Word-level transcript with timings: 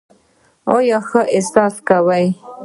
ایا 0.75 0.99
ښه 1.07 1.21
احساس 1.35 1.75
کوئ؟ 1.87 2.27